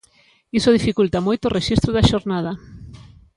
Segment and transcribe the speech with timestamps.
[0.59, 2.51] Iso dificulta moito o rexistro da xornada.